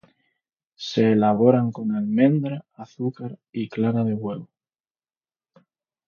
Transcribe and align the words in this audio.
Se 0.87 1.11
elaboran 1.11 1.71
con 1.71 1.93
almendra, 1.95 2.65
azúcar 2.73 3.37
y 3.51 3.69
clara 3.69 4.03
de 4.03 4.15
huevo. 4.15 4.49